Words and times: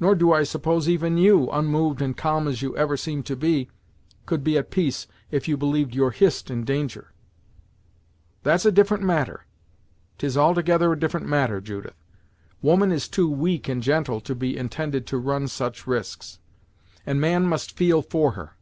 Nor 0.00 0.16
do 0.16 0.32
I 0.32 0.42
suppose 0.42 0.88
even 0.88 1.16
you, 1.16 1.48
unmoved 1.50 2.02
and 2.02 2.16
calm 2.16 2.48
as 2.48 2.60
you 2.60 2.76
ever 2.76 2.96
seem 2.96 3.22
to 3.22 3.36
be, 3.36 3.68
could 4.26 4.42
be 4.42 4.58
at 4.58 4.72
peace 4.72 5.06
if 5.30 5.46
you 5.46 5.56
believed 5.56 5.94
your 5.94 6.10
Hist 6.10 6.50
in 6.50 6.64
danger." 6.64 7.12
"That's 8.42 8.64
a 8.66 8.72
different 8.72 9.04
matter 9.04 9.46
'tis 10.18 10.36
altogether 10.36 10.92
a 10.92 10.98
different 10.98 11.28
matter, 11.28 11.60
Judith. 11.60 11.94
Woman 12.60 12.90
is 12.90 13.06
too 13.06 13.30
weak 13.30 13.68
and 13.68 13.80
gentle 13.80 14.20
to 14.22 14.34
be 14.34 14.56
intended 14.58 15.06
to 15.06 15.18
run 15.18 15.46
such 15.46 15.86
risks, 15.86 16.40
and 17.06 17.20
man 17.20 17.44
must 17.44 17.76
feel 17.76 18.02
for 18.02 18.32
her. 18.32 18.56